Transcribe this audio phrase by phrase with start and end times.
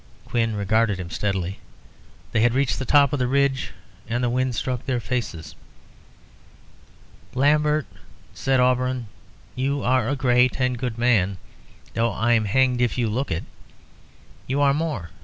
[0.25, 1.59] Quin regarded him steadily.
[2.31, 3.71] They had reached the top of the ridge
[4.09, 5.53] and the wind struck their faces.
[7.35, 7.85] "Lambert,"
[8.33, 9.09] said Auberon,
[9.55, 11.37] "you are a great and good man,
[11.93, 13.43] though I'm hanged if you look it.
[14.47, 15.11] You are more.